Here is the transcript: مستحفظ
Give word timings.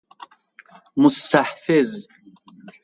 مستحفظ 0.97 2.07